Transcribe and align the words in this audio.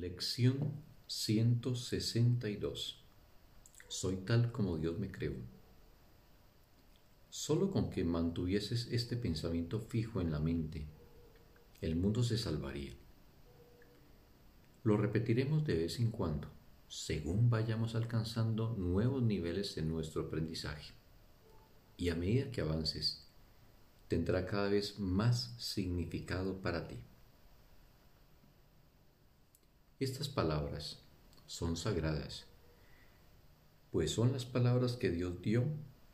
Lección 0.00 0.72
162 1.08 3.04
Soy 3.88 4.16
tal 4.16 4.50
como 4.50 4.78
Dios 4.78 4.98
me 4.98 5.12
creó. 5.12 5.34
Solo 7.28 7.70
con 7.70 7.90
que 7.90 8.02
mantuvieses 8.02 8.88
este 8.92 9.18
pensamiento 9.18 9.78
fijo 9.78 10.22
en 10.22 10.32
la 10.32 10.40
mente, 10.40 10.86
el 11.82 11.96
mundo 11.96 12.22
se 12.22 12.38
salvaría. 12.38 12.94
Lo 14.84 14.96
repetiremos 14.96 15.66
de 15.66 15.74
vez 15.74 16.00
en 16.00 16.10
cuando, 16.10 16.48
según 16.88 17.50
vayamos 17.50 17.94
alcanzando 17.94 18.74
nuevos 18.78 19.22
niveles 19.22 19.76
en 19.76 19.90
nuestro 19.90 20.22
aprendizaje. 20.22 20.94
Y 21.98 22.08
a 22.08 22.14
medida 22.14 22.50
que 22.50 22.62
avances, 22.62 23.28
tendrá 24.08 24.46
cada 24.46 24.70
vez 24.70 24.98
más 24.98 25.54
significado 25.58 26.62
para 26.62 26.88
ti. 26.88 26.96
Estas 30.00 30.30
palabras 30.30 30.98
son 31.46 31.76
sagradas, 31.76 32.46
pues 33.92 34.10
son 34.12 34.32
las 34.32 34.46
palabras 34.46 34.94
que 34.94 35.10
Dios 35.10 35.42
dio 35.42 35.64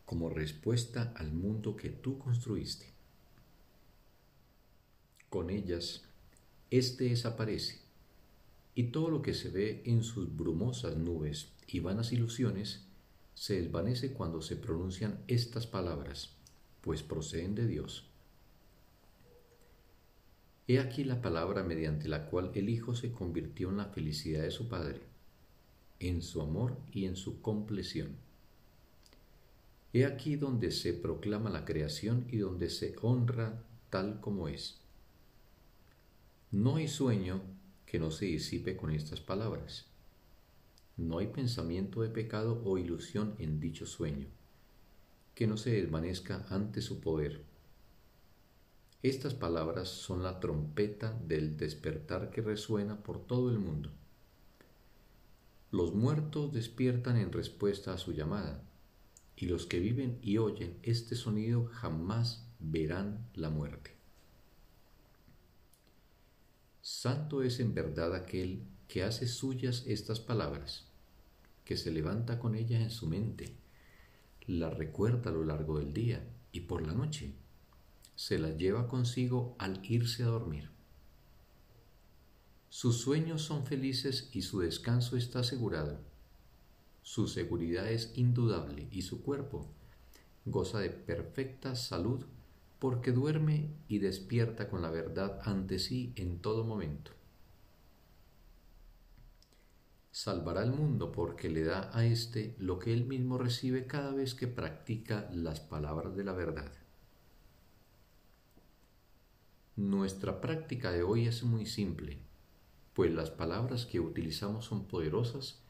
como 0.04 0.28
respuesta 0.28 1.12
al 1.14 1.32
mundo 1.32 1.76
que 1.76 1.90
tú 1.90 2.18
construiste. 2.18 2.92
Con 5.30 5.50
ellas, 5.50 6.02
éste 6.68 7.04
desaparece 7.04 7.78
y 8.74 8.90
todo 8.90 9.08
lo 9.08 9.22
que 9.22 9.34
se 9.34 9.50
ve 9.50 9.82
en 9.86 10.02
sus 10.02 10.36
brumosas 10.36 10.96
nubes 10.96 11.52
y 11.68 11.78
vanas 11.78 12.10
ilusiones 12.10 12.80
se 13.34 13.62
desvanece 13.62 14.12
cuando 14.12 14.42
se 14.42 14.56
pronuncian 14.56 15.22
estas 15.28 15.68
palabras, 15.68 16.30
pues 16.80 17.04
proceden 17.04 17.54
de 17.54 17.68
Dios. 17.68 18.10
He 20.68 20.80
aquí 20.80 21.04
la 21.04 21.22
palabra 21.22 21.62
mediante 21.62 22.08
la 22.08 22.26
cual 22.26 22.50
el 22.54 22.68
Hijo 22.68 22.96
se 22.96 23.12
convirtió 23.12 23.70
en 23.70 23.76
la 23.76 23.84
felicidad 23.84 24.42
de 24.42 24.50
su 24.50 24.68
Padre, 24.68 25.00
en 26.00 26.22
su 26.22 26.42
amor 26.42 26.76
y 26.90 27.04
en 27.04 27.14
su 27.14 27.40
compleción. 27.40 28.16
He 29.92 30.04
aquí 30.04 30.34
donde 30.34 30.72
se 30.72 30.92
proclama 30.92 31.50
la 31.50 31.64
creación 31.64 32.26
y 32.28 32.38
donde 32.38 32.68
se 32.68 32.96
honra 33.00 33.62
tal 33.90 34.20
como 34.20 34.48
es. 34.48 34.80
No 36.50 36.76
hay 36.76 36.88
sueño 36.88 37.42
que 37.86 38.00
no 38.00 38.10
se 38.10 38.26
disipe 38.26 38.76
con 38.76 38.90
estas 38.90 39.20
palabras. 39.20 39.86
No 40.96 41.18
hay 41.18 41.28
pensamiento 41.28 42.02
de 42.02 42.08
pecado 42.08 42.60
o 42.64 42.76
ilusión 42.76 43.36
en 43.38 43.60
dicho 43.60 43.86
sueño, 43.86 44.26
que 45.36 45.46
no 45.46 45.56
se 45.56 45.70
desvanezca 45.70 46.44
ante 46.50 46.82
su 46.82 47.00
poder 47.00 47.44
estas 49.08 49.34
palabras 49.34 49.88
son 49.88 50.22
la 50.22 50.40
trompeta 50.40 51.12
del 51.26 51.56
despertar 51.56 52.30
que 52.30 52.40
resuena 52.40 53.02
por 53.02 53.24
todo 53.26 53.50
el 53.50 53.58
mundo. 53.58 53.90
Los 55.70 55.94
muertos 55.94 56.52
despiertan 56.52 57.16
en 57.16 57.32
respuesta 57.32 57.92
a 57.92 57.98
su 57.98 58.12
llamada, 58.12 58.62
y 59.36 59.46
los 59.46 59.66
que 59.66 59.80
viven 59.80 60.18
y 60.22 60.38
oyen 60.38 60.78
este 60.82 61.14
sonido 61.14 61.66
jamás 61.66 62.48
verán 62.58 63.28
la 63.34 63.50
muerte. 63.50 63.94
Santo 66.80 67.42
es 67.42 67.60
en 67.60 67.74
verdad 67.74 68.14
aquel 68.14 68.62
que 68.88 69.02
hace 69.02 69.26
suyas 69.26 69.84
estas 69.86 70.20
palabras, 70.20 70.86
que 71.64 71.76
se 71.76 71.90
levanta 71.90 72.38
con 72.38 72.54
ellas 72.54 72.80
en 72.80 72.90
su 72.90 73.06
mente, 73.06 73.54
las 74.46 74.76
recuerda 74.76 75.30
a 75.30 75.34
lo 75.34 75.44
largo 75.44 75.78
del 75.78 75.92
día 75.92 76.24
y 76.52 76.60
por 76.60 76.86
la 76.86 76.94
noche 76.94 77.34
se 78.16 78.38
la 78.38 78.50
lleva 78.50 78.88
consigo 78.88 79.54
al 79.58 79.80
irse 79.84 80.24
a 80.24 80.26
dormir. 80.26 80.70
Sus 82.68 82.98
sueños 82.98 83.42
son 83.42 83.64
felices 83.64 84.30
y 84.32 84.42
su 84.42 84.60
descanso 84.60 85.16
está 85.16 85.40
asegurado. 85.40 86.00
Su 87.02 87.28
seguridad 87.28 87.88
es 87.88 88.12
indudable 88.16 88.88
y 88.90 89.02
su 89.02 89.22
cuerpo 89.22 89.68
goza 90.46 90.78
de 90.78 90.90
perfecta 90.90 91.74
salud 91.74 92.24
porque 92.78 93.12
duerme 93.12 93.70
y 93.88 93.98
despierta 93.98 94.68
con 94.68 94.82
la 94.82 94.90
verdad 94.90 95.40
ante 95.44 95.78
sí 95.78 96.12
en 96.16 96.38
todo 96.40 96.64
momento. 96.64 97.12
Salvará 100.10 100.62
al 100.62 100.72
mundo 100.72 101.12
porque 101.12 101.50
le 101.50 101.64
da 101.64 101.90
a 101.92 102.06
éste 102.06 102.54
lo 102.58 102.78
que 102.78 102.92
él 102.92 103.04
mismo 103.06 103.38
recibe 103.38 103.86
cada 103.86 104.12
vez 104.12 104.34
que 104.34 104.46
practica 104.46 105.28
las 105.32 105.60
palabras 105.60 106.16
de 106.16 106.24
la 106.24 106.32
verdad. 106.32 106.72
Nuestra 109.76 110.40
práctica 110.40 110.90
de 110.90 111.02
hoy 111.02 111.26
es 111.26 111.42
muy 111.42 111.66
simple, 111.66 112.16
pues 112.94 113.12
las 113.12 113.30
palabras 113.30 113.84
que 113.84 114.00
utilizamos 114.00 114.64
son 114.64 114.86
poderosas 114.86 115.60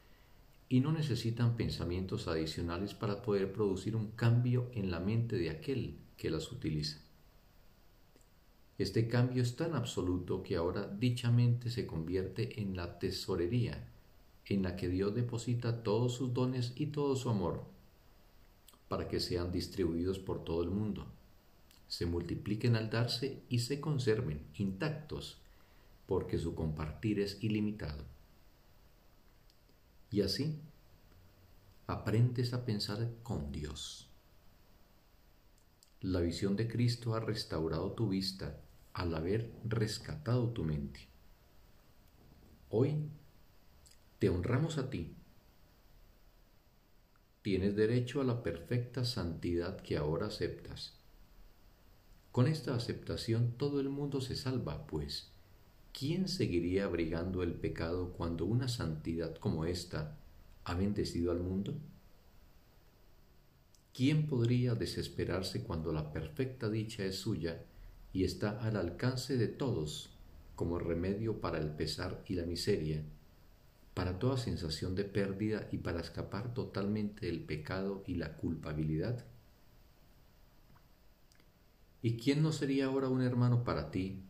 y 0.69 0.79
no 0.79 0.93
necesitan 0.93 1.57
pensamientos 1.57 2.29
adicionales 2.29 2.95
para 2.95 3.21
poder 3.23 3.53
producir 3.53 3.97
un 3.97 4.13
cambio 4.13 4.71
en 4.75 4.93
la 4.93 5.01
mente 5.01 5.35
de 5.35 5.51
aquel 5.51 5.99
que 6.17 6.31
las 6.31 6.53
utiliza. 6.53 7.01
Este 8.79 9.09
cambio 9.09 9.43
es 9.43 9.57
tan 9.57 9.75
absoluto 9.75 10.45
que 10.45 10.55
ahora 10.55 10.87
dicha 10.87 11.33
mente 11.33 11.69
se 11.69 11.85
convierte 11.85 12.63
en 12.63 12.77
la 12.77 13.01
tesorería 13.01 13.89
en 14.45 14.63
la 14.63 14.77
que 14.77 14.89
Dios 14.89 15.17
deposita 15.17 15.83
todos 15.83 16.15
sus 16.15 16.33
dones 16.33 16.75
y 16.77 16.87
todo 16.87 17.17
su 17.17 17.29
amor 17.29 17.65
para 18.87 19.09
que 19.09 19.19
sean 19.19 19.51
distribuidos 19.51 20.21
por 20.21 20.45
todo 20.45 20.63
el 20.63 20.71
mundo 20.71 21.09
se 21.89 22.07
multipliquen 22.07 22.77
al 22.77 22.91
darse 22.91 23.43
y 23.49 23.61
se 23.61 23.81
conserven 23.81 24.47
intactos, 24.55 25.39
porque 26.07 26.39
su 26.39 26.55
compartir 26.55 27.21
es 27.21 27.43
ilimitado. 27.43 28.05
Y 30.11 30.23
así, 30.23 30.59
aprendes 31.87 32.53
a 32.53 32.65
pensar 32.65 33.09
con 33.23 33.53
Dios. 33.53 34.09
La 36.01 36.21
visión 36.21 36.57
de 36.57 36.69
Cristo 36.69 37.15
ha 37.15 37.21
restaurado 37.21 37.93
tu 37.93 38.09
vista 38.09 38.61
al 38.93 39.15
haber 39.15 39.53
rescatado 39.65 40.51
tu 40.51 40.65
mente. 40.65 41.09
Hoy 42.71 43.09
te 44.19 44.29
honramos 44.29 44.79
a 44.79 44.91
ti. 44.91 45.15
Tienes 47.43 47.77
derecho 47.77 48.21
a 48.21 48.25
la 48.25 48.43
perfecta 48.43 49.05
santidad 49.05 49.81
que 49.81 49.97
ahora 49.97 50.27
aceptas 50.27 50.95
con 52.37 52.49
esta 52.49 52.75
aceptación 52.75 53.55
todo 53.57 53.81
el 53.81 53.89
mundo 53.89 54.21
se 54.21 54.37
salva, 54.37 54.87
pues 54.87 55.31
¿quién 55.99 56.29
seguiría 56.29 56.85
abrigando 56.85 57.43
el 57.43 57.55
pecado 57.55 58.13
cuando 58.13 58.45
una 58.45 58.69
santidad 58.69 59.35
como 59.37 59.65
esta 59.65 60.19
ha 60.65 60.75
bendecido 60.75 61.33
al 61.33 61.41
mundo? 61.41 61.73
¿Quién 63.95 64.27
podría 64.27 64.75
desesperarse 64.75 65.63
cuando 65.63 65.95
la 65.95 66.13
perfecta 66.13 66.69
dicha 66.69 67.07
es 67.07 67.17
suya 67.17 67.63
y 68.13 68.25
está 68.25 68.61
al 68.61 68.77
alcance 68.77 69.39
de 69.39 69.49
todos 69.49 70.11
como 70.57 70.79
remedio 70.79 71.41
para 71.41 71.57
el 71.57 71.71
pesar 71.71 72.23
y 72.29 72.35
la 72.35 72.45
miseria, 72.45 73.03
para 73.95 74.19
toda 74.19 74.37
sensación 74.37 74.95
de 74.95 75.05
pérdida 75.05 75.69
y 75.73 75.79
para 75.79 76.03
escapar 76.03 76.53
totalmente 76.53 77.25
del 77.25 77.41
pecado 77.41 78.05
y 78.07 78.17
la 78.17 78.37
culpabilidad? 78.37 79.25
¿Y 82.07 82.19
quién 82.19 82.41
no 82.41 82.53
sería 82.53 82.87
ahora 82.87 83.09
un 83.09 83.21
hermano 83.21 83.65
para 83.65 83.91
ti 83.91 84.23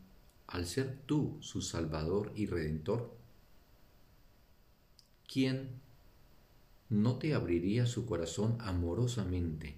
al 0.47 0.65
ser 0.65 0.97
tú 1.05 1.37
su 1.41 1.61
Salvador 1.61 2.31
y 2.35 2.47
Redentor? 2.47 3.15
¿Quién 5.31 5.79
no 6.89 7.19
te 7.19 7.35
abriría 7.35 7.85
su 7.85 8.07
corazón 8.07 8.57
amorosamente, 8.61 9.75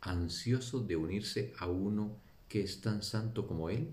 ansioso 0.00 0.80
de 0.80 0.96
unirse 0.96 1.54
a 1.60 1.68
uno 1.68 2.16
que 2.48 2.62
es 2.62 2.80
tan 2.80 3.04
santo 3.04 3.46
como 3.46 3.70
Él? 3.70 3.90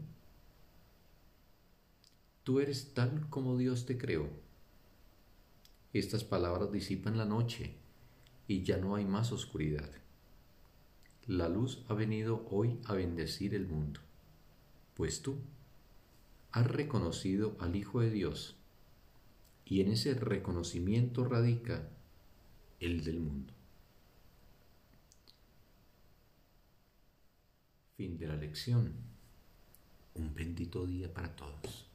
Tú 2.44 2.60
eres 2.60 2.96
tal 2.96 3.30
como 3.30 3.56
Dios 3.56 3.86
te 3.86 4.00
creó. 4.00 4.32
Estas 5.94 6.24
palabras 6.24 6.72
disipan 6.72 7.20
la 7.20 7.26
noche 7.26 7.76
y 8.48 8.64
ya 8.64 8.78
no 8.78 8.96
hay 8.96 9.06
más 9.06 9.32
oscuridad. 9.32 9.92
La 11.28 11.50
luz 11.50 11.84
ha 11.88 11.96
venido 11.96 12.46
hoy 12.52 12.80
a 12.86 12.94
bendecir 12.94 13.56
el 13.56 13.66
mundo, 13.68 14.00
pues 14.94 15.24
tú 15.24 15.38
has 16.52 16.68
reconocido 16.68 17.58
al 17.60 17.76
Hijo 17.76 18.02
de 18.02 18.12
Dios 18.12 18.56
y 19.66 19.82
en 19.82 19.90
ese 19.90 20.14
reconocimiento 20.14 21.26
radica 21.26 21.90
el 22.80 23.04
del 23.04 23.20
mundo. 23.22 23.54
Fin 27.98 28.18
de 28.18 28.28
la 28.28 28.36
lección. 28.36 28.94
Un 30.14 30.36
bendito 30.36 30.86
día 30.86 31.12
para 31.12 31.36
todos. 31.36 31.90